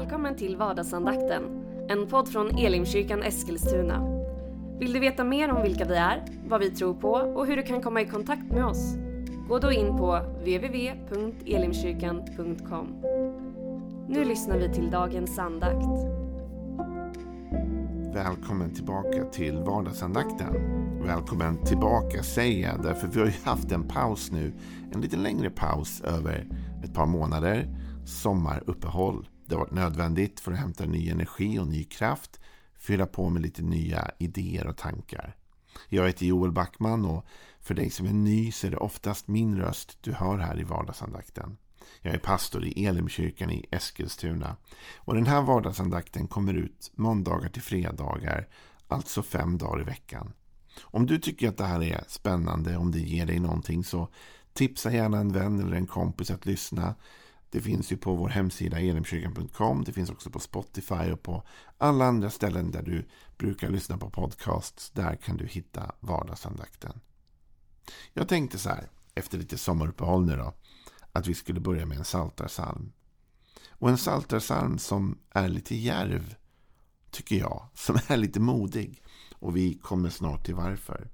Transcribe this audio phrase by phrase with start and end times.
[0.00, 1.42] Välkommen till vardagsandakten,
[1.88, 4.22] en podd från Elimkyrkan Eskilstuna.
[4.78, 7.62] Vill du veta mer om vilka vi är, vad vi tror på och hur du
[7.62, 8.94] kan komma i kontakt med oss?
[9.48, 12.86] Gå då in på www.elimkyrkan.com.
[14.08, 15.86] Nu lyssnar vi till dagens andakt.
[18.14, 20.54] Välkommen tillbaka till vardagsandakten.
[21.06, 24.52] Välkommen tillbaka säger jag därför vi har ju haft en paus nu.
[24.92, 26.46] En lite längre paus över
[26.84, 27.68] ett par månader.
[28.04, 29.29] Sommaruppehåll.
[29.50, 32.40] Det har varit nödvändigt för att hämta ny energi och ny kraft.
[32.78, 35.36] Fylla på med lite nya idéer och tankar.
[35.88, 37.26] Jag heter Joel Backman och
[37.60, 40.64] för dig som är ny så är det oftast min röst du hör här i
[40.64, 41.56] vardagsandakten.
[42.02, 44.56] Jag är pastor i Elimkyrkan i Eskilstuna.
[44.96, 48.48] Och den här vardagsandakten kommer ut måndagar till fredagar,
[48.88, 50.32] alltså fem dagar i veckan.
[50.82, 54.08] Om du tycker att det här är spännande, om det ger dig någonting så
[54.52, 56.94] tipsa gärna en vän eller en kompis att lyssna.
[57.50, 59.84] Det finns ju på vår hemsida elimkyrkan.com.
[59.84, 61.42] Det finns också på Spotify och på
[61.78, 64.90] alla andra ställen där du brukar lyssna på podcasts.
[64.90, 67.00] Där kan du hitta vardagsandakten.
[68.12, 70.54] Jag tänkte så här, efter lite sommaruppehåll nu då,
[71.12, 72.92] att vi skulle börja med en saltarsalm.
[73.68, 76.34] Och en saltarsalm som är lite järv,
[77.10, 77.68] tycker jag.
[77.74, 79.02] Som är lite modig.
[79.34, 81.10] Och vi kommer snart till varför.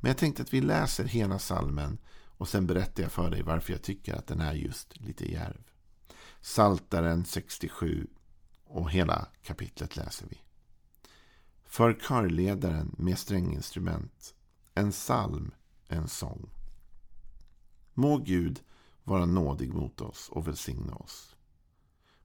[0.00, 1.98] Men jag tänkte att vi läser hela salmen
[2.38, 5.70] och sen berättar jag för dig varför jag tycker att den är just lite järv.
[6.40, 8.06] Saltaren 67
[8.64, 10.40] och hela kapitlet läser vi.
[11.64, 14.34] För körledaren med stränginstrument,
[14.74, 15.50] en psalm,
[15.88, 16.50] en sång.
[17.94, 18.60] Må Gud
[19.04, 21.36] vara nådig mot oss och välsigna oss.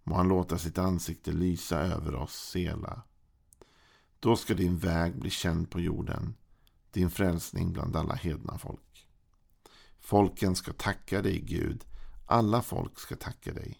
[0.03, 3.01] Må han låta sitt ansikte lysa över oss, Sela.
[4.19, 6.35] Då ska din väg bli känd på jorden,
[6.91, 9.07] din frälsning bland alla hedna folk.
[10.05, 11.85] Folken ska tacka dig, Gud.
[12.25, 13.77] Alla folk ska tacka dig.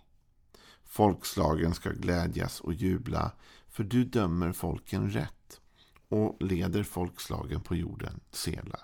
[0.84, 3.32] Folkslagen ska glädjas och jubla,
[3.68, 5.62] för du dömer folken rätt
[6.10, 8.80] och leder folkslagen på jorden, Sela.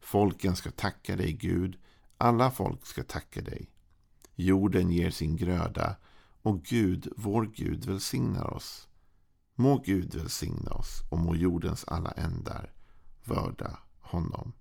[0.00, 1.78] Folken ska tacka dig, Gud.
[2.18, 3.70] Alla folk ska tacka dig.
[4.34, 5.96] Jorden ger sin gröda
[6.42, 8.88] och Gud, vår Gud, välsignar oss.
[9.54, 12.72] Må Gud välsigna oss och må jordens alla ändar
[13.24, 14.52] vörda honom.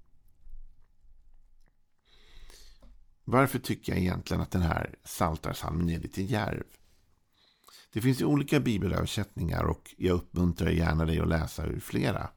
[3.32, 6.64] Varför tycker jag egentligen att den här saltarsalmen är lite järv?
[7.94, 12.30] Det finns ju olika bibelöversättningar och jag uppmuntrar gärna dig att läsa ur flera.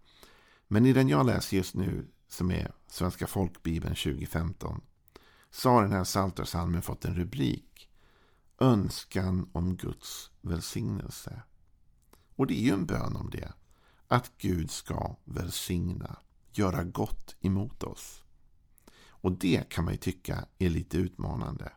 [0.69, 4.81] Men i den jag läser just nu, som är Svenska folkbibeln 2015,
[5.51, 7.89] så har den här saltarsalmen fått en rubrik.
[8.59, 11.43] Önskan om Guds välsignelse.
[12.37, 13.53] Och det är ju en bön om det.
[14.09, 16.17] Att Gud ska välsigna,
[16.53, 18.23] göra gott emot oss.
[19.23, 21.73] Och det kan man ju tycka är lite utmanande.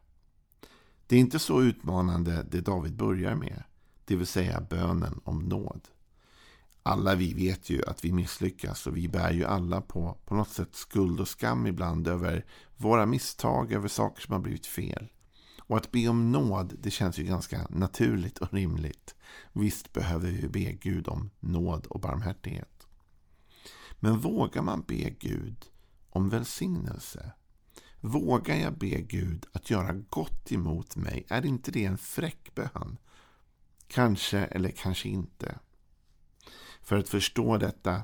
[1.08, 3.64] Det är inte så utmanande det David börjar med,
[4.06, 5.88] det vill säga bönen om nåd.
[6.84, 10.50] Alla vi vet ju att vi misslyckas och vi bär ju alla på, på något
[10.50, 12.46] sätt skuld och skam ibland över
[12.78, 15.08] våra misstag, över saker som har blivit fel.
[15.60, 19.16] Och att be om nåd, det känns ju ganska naturligt och rimligt.
[19.54, 22.88] Visst behöver vi be Gud om nåd och barmhärtighet.
[24.00, 25.66] Men vågar man be Gud
[26.16, 27.32] om välsignelse?
[28.00, 31.26] Vågar jag be Gud att göra gott emot mig?
[31.30, 32.98] Är inte det en fräck bön?
[33.88, 35.60] Kanske eller kanske inte.
[36.82, 38.02] För att förstå detta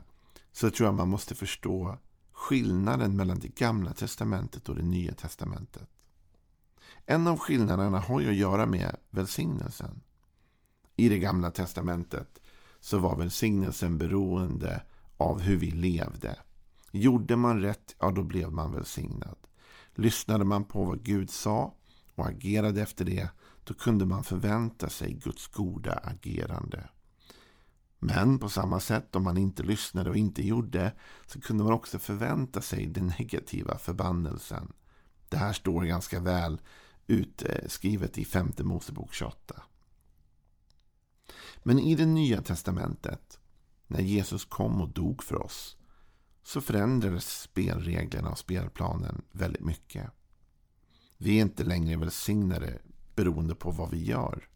[0.51, 1.97] så tror jag man måste förstå
[2.31, 5.89] skillnaden mellan det gamla testamentet och det nya testamentet.
[7.05, 10.01] En av skillnaderna har ju att göra med välsignelsen.
[10.95, 12.41] I det gamla testamentet
[12.79, 14.83] så var välsignelsen beroende
[15.17, 16.37] av hur vi levde.
[16.91, 19.37] Gjorde man rätt, ja då blev man välsignad.
[19.95, 21.75] Lyssnade man på vad Gud sa
[22.15, 23.29] och agerade efter det,
[23.63, 26.89] då kunde man förvänta sig Guds goda agerande.
[27.99, 30.93] Men på samma sätt om man inte lyssnade och inte gjorde
[31.25, 34.73] så kunde man också förvänta sig den negativa förbannelsen.
[35.29, 36.61] Det här står ganska väl
[37.07, 39.63] utskrivet i femte Mosebok 28.
[41.63, 43.39] Men i det nya testamentet,
[43.87, 45.77] när Jesus kom och dog för oss,
[46.43, 50.09] så förändrades spelreglerna och spelplanen väldigt mycket.
[51.17, 52.79] Vi är inte längre välsignade
[53.15, 54.47] beroende på vad vi gör.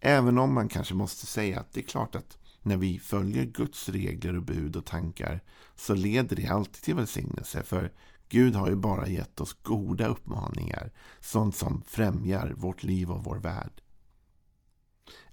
[0.00, 3.88] Även om man kanske måste säga att det är klart att när vi följer Guds
[3.88, 5.42] regler och bud och tankar
[5.76, 7.62] så leder det alltid till välsignelse.
[7.62, 7.92] För
[8.28, 10.92] Gud har ju bara gett oss goda uppmaningar.
[11.20, 13.82] Sånt som främjar vårt liv och vår värld.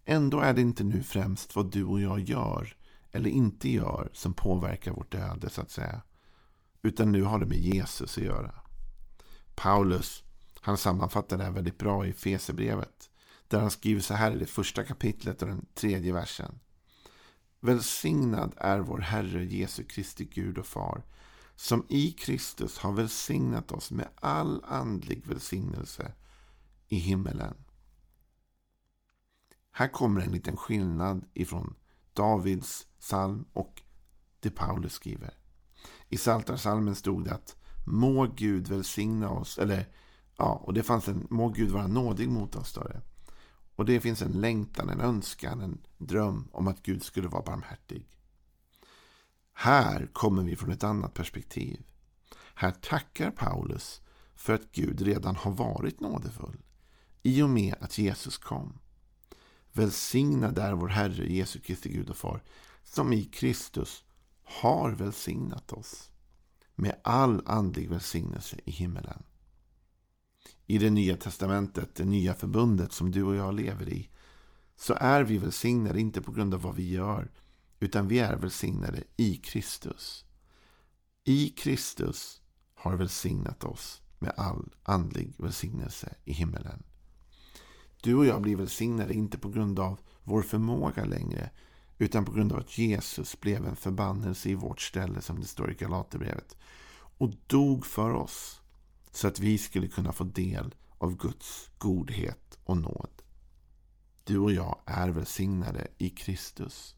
[0.05, 2.75] Ändå är det inte nu främst vad du och jag gör
[3.15, 6.01] eller inte gör som påverkar vårt öde så att säga.
[6.81, 8.55] Utan nu har det med Jesus att göra.
[9.55, 10.23] Paulus
[10.61, 13.09] han sammanfattar det här väldigt bra i Fesebrevet.
[13.47, 16.59] Där han skriver så här i det första kapitlet och den tredje versen.
[17.59, 21.03] Välsignad är vår Herre Jesu Kristi Gud och Far
[21.55, 26.13] som i Kristus har välsignat oss med all andlig välsignelse
[26.87, 27.55] i himmelen.
[29.71, 31.75] Här kommer en liten skillnad ifrån
[32.15, 33.81] Davids psalm och
[34.39, 35.33] det Paulus skriver.
[36.09, 39.87] I Psaltarpsalmen stod det att må Gud välsigna oss, eller
[40.37, 43.01] ja, och det fanns en må Gud vara nådig mot oss, står det.
[43.75, 48.07] Och det finns en längtan, en önskan, en dröm om att Gud skulle vara barmhärtig.
[49.53, 51.83] Här kommer vi från ett annat perspektiv.
[52.55, 54.01] Här tackar Paulus
[54.35, 56.61] för att Gud redan har varit nådefull
[57.23, 58.79] i och med att Jesus kom.
[59.75, 62.43] Välsignad är vår Herre Jesu Kristi Gud och Far
[62.83, 64.03] som i Kristus
[64.43, 66.11] har välsignat oss
[66.75, 69.23] med all andlig välsignelse i himmelen.
[70.65, 74.09] I det nya testamentet, det nya förbundet som du och jag lever i,
[74.75, 77.31] så är vi välsignade inte på grund av vad vi gör,
[77.79, 80.25] utan vi är välsignade i Kristus.
[81.23, 82.41] I Kristus
[82.75, 86.83] har välsignat oss med all andlig välsignelse i himmelen.
[88.05, 91.49] Du och jag blir välsignade inte på grund av vår förmåga längre,
[91.97, 95.71] utan på grund av att Jesus blev en förbannelse i vårt ställe, som det står
[95.71, 96.57] i Galaterbrevet,
[97.17, 98.61] och dog för oss,
[99.11, 103.21] så att vi skulle kunna få del av Guds godhet och nåd.
[104.23, 106.95] Du och jag är välsignade i Kristus.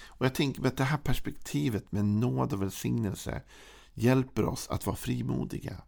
[0.00, 3.42] Och jag tänker att det här perspektivet med nåd och välsignelse
[3.94, 5.82] hjälper oss att vara frimodiga.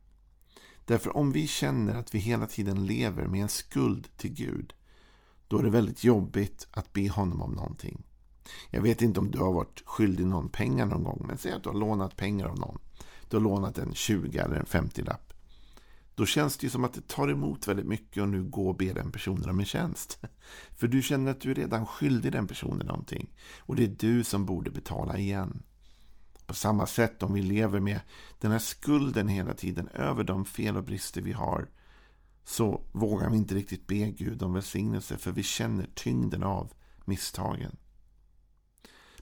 [0.90, 4.74] Därför om vi känner att vi hela tiden lever med en skuld till Gud,
[5.48, 8.02] då är det väldigt jobbigt att be honom om någonting.
[8.70, 11.62] Jag vet inte om du har varit skyldig någon pengar någon gång, men säg att
[11.62, 12.78] du har lånat pengar av någon.
[13.28, 15.32] Du har lånat en 20 eller en 50-lapp.
[16.14, 18.92] Då känns det som att det tar emot väldigt mycket och nu gå och be
[18.92, 20.18] den personen om en tjänst.
[20.76, 23.30] För du känner att du är redan skyldig den personen någonting.
[23.58, 25.62] Och det är du som borde betala igen.
[26.50, 28.00] På samma sätt om vi lever med
[28.38, 31.68] den här skulden hela tiden över de fel och brister vi har
[32.44, 36.72] så vågar vi inte riktigt be Gud om välsignelse för vi känner tyngden av
[37.04, 37.76] misstagen.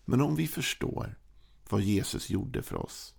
[0.04, 1.19] Men om vi förstår
[1.69, 3.14] vad Jesus gjorde för oss,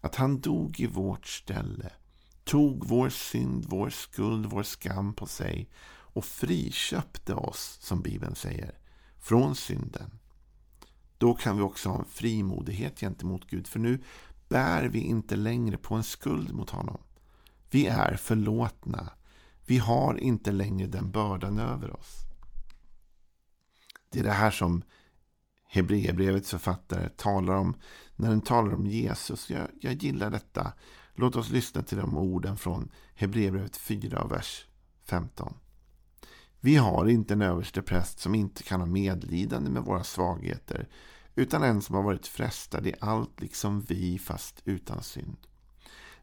[0.00, 1.92] att han dog i vårt ställe,
[2.44, 8.78] tog vår synd, vår skuld, vår skam på sig och friköpte oss, som Bibeln säger,
[9.18, 10.18] från synden.
[11.22, 14.02] Då kan vi också ha en frimodighet gentemot Gud, för nu
[14.48, 16.98] bär vi inte längre på en skuld mot honom.
[17.70, 19.12] Vi är förlåtna.
[19.66, 22.16] Vi har inte längre den bördan över oss.
[24.10, 24.82] Det är det här som
[25.68, 27.74] Hebreerbrevets författare talar om
[28.16, 29.50] när den talar om Jesus.
[29.50, 30.72] Jag, jag gillar detta.
[31.14, 34.66] Låt oss lyssna till de orden från Hebreerbrevet 4, vers
[35.04, 35.54] 15.
[36.64, 40.88] Vi har inte en överste präst som inte kan ha medlidande med våra svagheter,
[41.34, 45.36] utan en som har varit frestad i allt liksom vi, fast utan synd.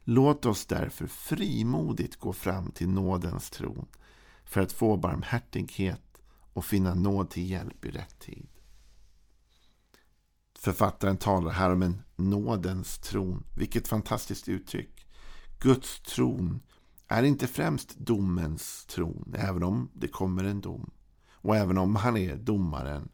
[0.04, 3.86] Låt oss därför frimodigt gå fram till nådens tron
[4.44, 6.22] för att få barmhärtighet
[6.52, 8.48] och finna nåd till hjälp i rätt tid.
[10.58, 13.44] Författaren talar här om en nådens tron.
[13.56, 15.06] Vilket fantastiskt uttryck.
[15.58, 16.60] Guds tron
[17.10, 20.90] är inte främst domens tron, även om det kommer en dom.
[21.32, 23.08] Och även om han är domaren.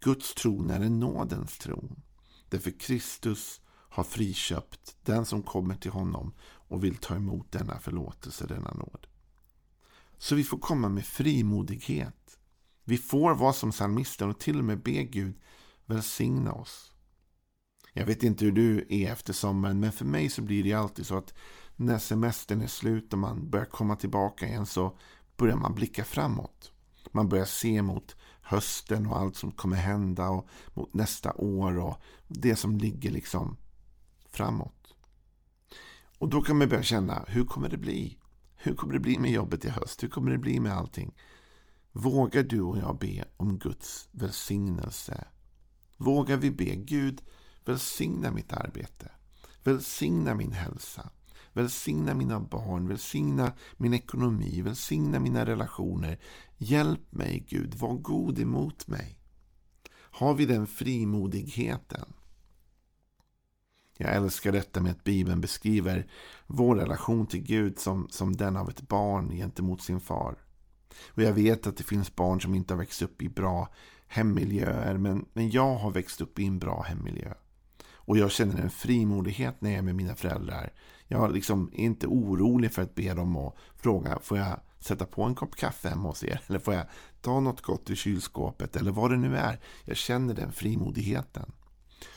[0.00, 2.02] Guds tron är en nådens tron.
[2.48, 8.46] Därför Kristus har friköpt den som kommer till honom och vill ta emot denna förlåtelse,
[8.46, 9.06] denna nåd.
[10.18, 12.38] Så vi får komma med frimodighet.
[12.84, 15.40] Vi får vara som psalmisten och till och med be Gud
[15.86, 16.92] välsigna oss.
[17.92, 21.06] Jag vet inte hur du är efter sommaren, men för mig så blir det alltid
[21.06, 21.34] så att
[21.86, 24.98] när semestern är slut och man börjar komma tillbaka igen så
[25.36, 26.72] börjar man blicka framåt.
[27.12, 32.02] Man börjar se mot hösten och allt som kommer hända och mot nästa år och
[32.28, 33.56] det som ligger liksom
[34.30, 34.94] framåt.
[36.18, 38.18] Och då kan man börja känna, hur kommer det bli?
[38.56, 40.02] Hur kommer det bli med jobbet i höst?
[40.02, 41.14] Hur kommer det bli med allting?
[41.92, 45.24] Vågar du och jag be om Guds välsignelse
[46.02, 47.22] vågar vi be Gud
[47.64, 49.10] välsigna mitt arbete.
[49.64, 51.10] Välsigna min hälsa.
[51.52, 56.18] Välsigna mina barn, välsigna min ekonomi, välsigna mina relationer.
[56.58, 59.18] Hjälp mig Gud, var god emot mig.
[59.94, 62.12] Har vi den frimodigheten?
[63.96, 66.06] Jag älskar detta med att Bibeln beskriver
[66.46, 70.36] vår relation till Gud som, som den av ett barn gentemot sin far.
[71.08, 73.68] Och jag vet att det finns barn som inte har växt upp i bra
[74.06, 74.98] hemmiljöer.
[74.98, 77.34] Men, men jag har växt upp i en bra hemmiljö.
[78.04, 80.72] Och jag känner en frimodighet när jag är med mina föräldrar.
[81.08, 85.22] Jag liksom är inte orolig för att be dem att fråga, får jag sätta på
[85.22, 86.40] en kopp kaffe hemma hos er?
[86.46, 86.86] Eller får jag
[87.20, 88.76] ta något gott ur kylskåpet?
[88.76, 89.60] Eller vad det nu är.
[89.84, 91.52] Jag känner den frimodigheten.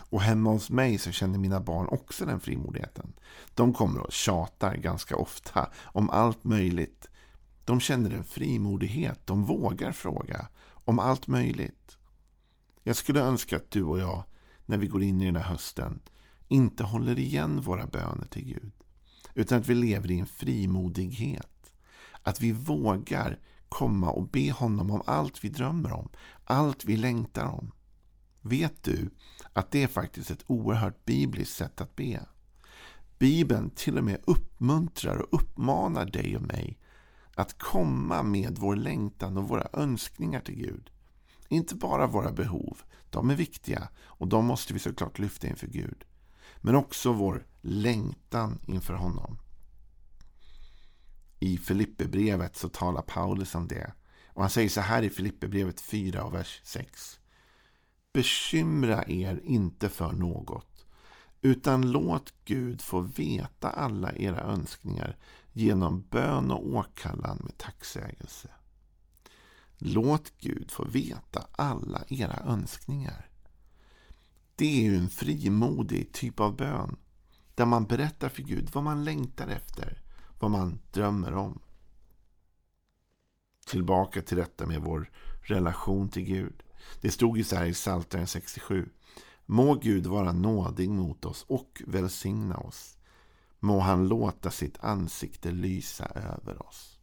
[0.10, 3.14] Och hemma hos mig så känner mina barn också den frimodigheten.
[3.54, 7.08] De kommer och tjatar ganska ofta om allt möjligt.
[7.66, 9.20] De känner en frimodighet.
[9.26, 11.98] De vågar fråga om allt möjligt.
[12.84, 14.24] Jag skulle önska att du och jag,
[14.66, 16.00] när vi går in i den här hösten,
[16.48, 18.72] inte håller igen våra böner till Gud.
[19.34, 21.72] Utan att vi lever i en frimodighet.
[22.22, 26.10] Att vi vågar komma och be honom om allt vi drömmer om.
[26.44, 27.72] Allt vi längtar om.
[28.42, 29.10] Vet du
[29.54, 32.26] att det är faktiskt ett oerhört bibliskt sätt att be?
[33.20, 36.80] Bibeln till och med uppmuntrar och uppmanar dig och mig
[37.36, 40.92] att komma med vår längtan och våra önskningar till Gud.
[41.56, 46.06] Inte bara våra behov, de är viktiga och de måste vi såklart lyfta inför Gud.
[46.58, 49.38] Men också vår längtan inför honom.
[51.40, 53.94] I Filipperbrevet så talar Paulus om det.
[54.28, 57.20] Och han säger så här i Filipperbrevet 4 och vers 6.
[58.14, 60.86] Bekymra er inte för något,
[61.42, 65.18] utan låt Gud få veta alla era önskningar
[65.54, 68.50] genom bön och åkallan med tacksägelse.
[69.78, 73.30] Låt Gud få veta alla era önskningar.
[74.56, 76.96] Det är ju en frimodig typ av bön.
[77.56, 80.02] Där man berättar för Gud vad man längtar efter.
[80.40, 81.60] Vad man drömmer om.
[83.66, 86.64] Tillbaka till detta med vår relation till Gud.
[87.02, 88.90] Det stod ju så här i Psaltaren 67.
[89.46, 92.98] Må Gud vara nådig mot oss och välsigna oss.
[93.60, 96.95] Må han låta sitt ansikte lysa över oss.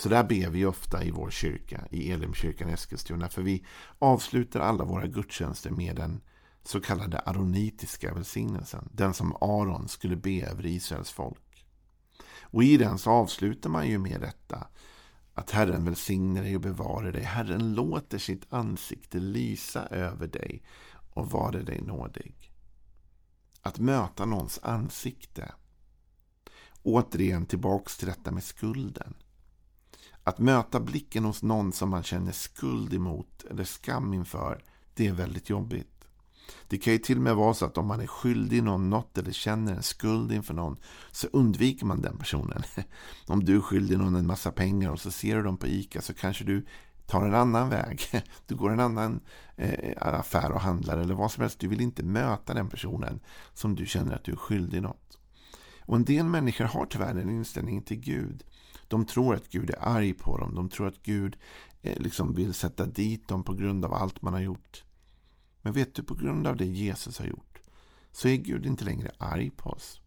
[0.00, 3.28] Så där ber vi ofta i vår kyrka, i Elimkyrkan Eskilstuna.
[3.28, 3.64] För vi
[3.98, 6.20] avslutar alla våra gudstjänster med den
[6.62, 8.88] så kallade aronitiska välsignelsen.
[8.92, 11.66] Den som Aron skulle be över Israels folk.
[12.40, 14.66] Och i den så avslutar man ju med detta.
[15.34, 17.22] Att Herren välsignar dig och bevarar dig.
[17.22, 20.62] Herren låter sitt ansikte lysa över dig
[21.14, 22.52] och vare dig nådig.
[23.62, 25.54] Att möta någons ansikte.
[26.82, 29.14] Återigen tillbaks till detta med skulden.
[30.30, 34.62] Att möta blicken hos någon som man känner skuld emot eller skam inför,
[34.94, 36.04] det är väldigt jobbigt.
[36.68, 39.18] Det kan ju till och med vara så att om man är skyldig någon något
[39.18, 40.76] eller känner en skuld inför någon
[41.10, 42.62] så undviker man den personen.
[43.26, 46.00] Om du är skyldig någon en massa pengar och så ser du dem på ICA
[46.00, 46.66] så kanske du
[47.06, 48.02] tar en annan väg.
[48.46, 49.20] Du går en annan
[49.56, 51.58] eh, affär och handlar eller vad som helst.
[51.58, 53.20] Du vill inte möta den personen
[53.54, 55.18] som du känner att du är skyldig något.
[55.80, 58.44] Och en del människor har tyvärr den inställningen till Gud.
[58.90, 60.54] De tror att Gud är arg på dem.
[60.54, 61.36] De tror att Gud
[61.82, 64.84] eh, liksom vill sätta dit dem på grund av allt man har gjort.
[65.62, 67.60] Men vet du, på grund av det Jesus har gjort
[68.12, 70.00] så är Gud inte längre arg på oss.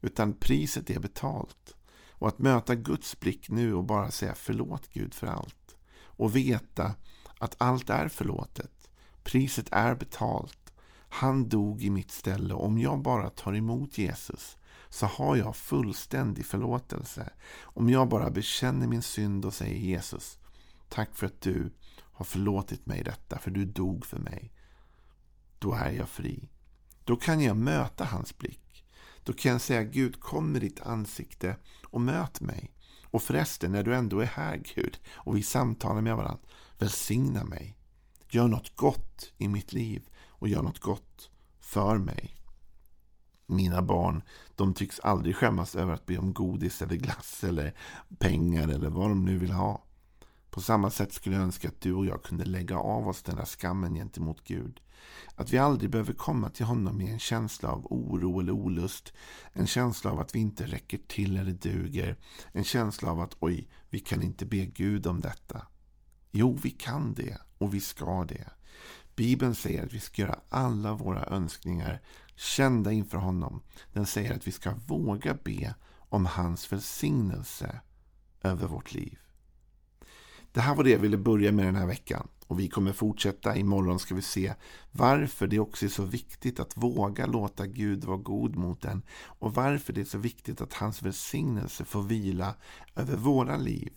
[0.00, 1.76] Utan priset är betalt.
[2.10, 5.76] Och att möta Guds blick nu och bara säga förlåt Gud för allt.
[5.94, 6.94] Och veta
[7.38, 8.90] att allt är förlåtet.
[9.22, 10.72] Priset är betalt.
[11.08, 12.54] Han dog i mitt ställe.
[12.54, 14.56] Om jag bara tar emot Jesus
[14.92, 17.30] så har jag fullständig förlåtelse.
[17.62, 20.38] Om jag bara bekänner min synd och säger Jesus,
[20.88, 24.52] tack för att du har förlåtit mig detta, för du dog för mig
[25.62, 26.48] då är jag fri.
[27.04, 28.84] Då kan jag möta hans blick.
[29.24, 32.70] Då kan jag säga Gud, kom med ditt ansikte och möt mig.
[33.04, 36.44] Och förresten, när du ändå är här Gud och vi samtalar med varandra,
[36.78, 37.76] välsigna mig.
[38.28, 41.30] Gör något gott i mitt liv och gör något gott
[41.60, 42.41] för mig.
[43.46, 44.22] Mina barn,
[44.56, 47.74] de tycks aldrig skämmas över att be om godis eller glass eller
[48.18, 49.82] pengar eller vad de nu vill ha.
[50.50, 53.36] På samma sätt skulle jag önska att du och jag kunde lägga av oss den
[53.36, 54.80] där skammen gentemot Gud.
[55.34, 59.12] Att vi aldrig behöver komma till honom med en känsla av oro eller olust.
[59.52, 62.16] En känsla av att vi inte räcker till eller duger.
[62.52, 65.66] En känsla av att oj, vi kan inte be Gud om detta.
[66.30, 68.50] Jo, vi kan det och vi ska det.
[69.16, 72.02] Bibeln säger att vi ska göra alla våra önskningar
[72.36, 73.62] kända inför honom.
[73.92, 75.74] Den säger att vi ska våga be
[76.08, 77.80] om hans välsignelse
[78.42, 79.18] över vårt liv.
[80.52, 82.28] Det här var det jag ville börja med den här veckan.
[82.46, 83.56] Och vi kommer fortsätta.
[83.56, 84.54] Imorgon ska vi se
[84.90, 89.02] varför det också är så viktigt att våga låta Gud vara god mot en.
[89.24, 92.54] Och varför det är så viktigt att hans välsignelse får vila
[92.96, 93.92] över våra liv.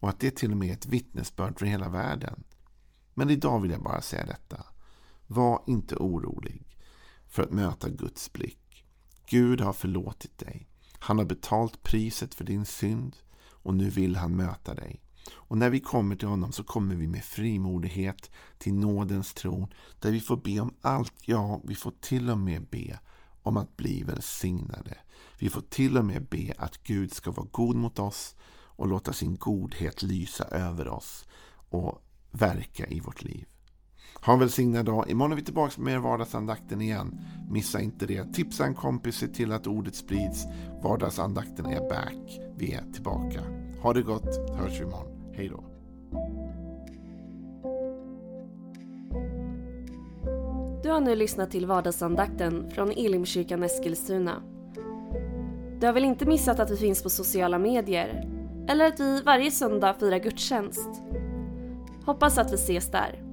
[0.00, 2.44] Och att det till och med är ett vittnesbörd för hela världen.
[3.14, 4.64] Men idag vill jag bara säga detta.
[5.26, 6.67] Var inte orolig
[7.28, 8.84] för att möta Guds blick.
[9.26, 10.68] Gud har förlåtit dig.
[10.98, 13.16] Han har betalt priset för din synd
[13.50, 15.00] och nu vill han möta dig.
[15.32, 20.10] Och när vi kommer till honom så kommer vi med frimodighet till nådens tron där
[20.10, 21.14] vi får be om allt.
[21.24, 22.98] Ja, vi får till och med be
[23.42, 24.98] om att bli välsignade.
[25.38, 29.12] Vi får till och med be att Gud ska vara god mot oss och låta
[29.12, 31.24] sin godhet lysa över oss
[31.68, 33.46] och verka i vårt liv.
[34.26, 35.10] Ha en välsignad dag.
[35.10, 37.20] Imorgon är vi tillbaka med vardagsandakten igen.
[37.50, 38.34] Missa inte det.
[38.34, 40.44] Tipsa en kompis, se till att ordet sprids.
[40.82, 42.40] Vardagsandakten är back.
[42.56, 43.40] Vi är tillbaka.
[43.82, 45.32] Ha det gott, hörs vi imorgon.
[45.34, 45.64] Hej då.
[50.82, 54.42] Du har nu lyssnat till vardagsandakten från Elimkyrkan Eskilstuna.
[55.80, 58.28] Du har väl inte missat att vi finns på sociala medier?
[58.68, 60.88] Eller att vi varje söndag firar gudstjänst?
[62.04, 63.27] Hoppas att vi ses där.